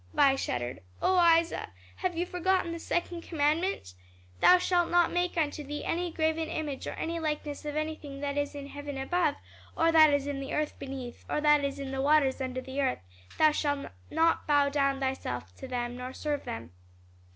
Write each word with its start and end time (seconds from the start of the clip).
Vi 0.15 0.35
shuddered. 0.35 0.81
"O 0.99 1.15
Isa, 1.39 1.69
have 1.97 2.17
you 2.17 2.25
forgotten 2.25 2.71
the 2.71 2.79
second 2.79 3.21
commandment? 3.21 3.93
'Thou 4.39 4.57
shalt 4.57 4.89
not 4.89 5.11
make 5.11 5.37
unto 5.37 5.63
thee 5.63 5.85
any 5.85 6.11
graven 6.11 6.49
image 6.49 6.87
or 6.87 6.93
any 6.93 7.19
likeness 7.19 7.65
of 7.65 7.75
anything 7.75 8.19
that 8.19 8.35
is 8.35 8.55
in 8.55 8.65
heaven 8.69 8.97
above, 8.97 9.35
or 9.77 9.91
that 9.91 10.11
is 10.11 10.25
in 10.25 10.39
the 10.39 10.55
earth 10.55 10.73
beneath, 10.79 11.23
or 11.29 11.39
that 11.39 11.63
is 11.63 11.77
in 11.77 11.91
the 11.91 12.01
waters 12.01 12.41
under 12.41 12.61
the 12.61 12.81
earth; 12.81 13.03
thou 13.37 13.51
shalt 13.51 13.91
not 14.09 14.47
bow 14.47 14.69
down 14.69 14.99
thyself 14.99 15.55
to 15.57 15.67
them 15.67 15.95
nor 15.95 16.13
serve 16.13 16.45
them.'" 16.45 16.71